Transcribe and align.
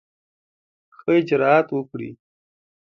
ښه 0.97 1.11
اجرآت 1.21 1.67
وکړي. 1.75 2.09